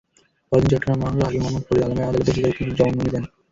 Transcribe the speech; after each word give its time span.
পরদিন 0.51 0.69
চট্টগ্রাম 0.71 0.97
মহানগর 0.99 1.25
হাকিম 1.25 1.41
মোহাম্মদ 1.41 1.63
ফরিদ 1.67 1.83
আলমের 1.85 2.07
আদালতে 2.09 2.31
স্বীকারোক্তিমূলক 2.33 2.77
জবানবন্দি 2.77 3.11
দেন। 3.13 3.23